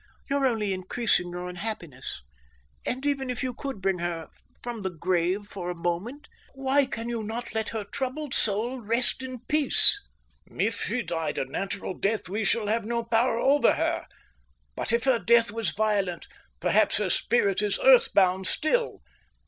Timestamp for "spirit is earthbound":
17.11-18.47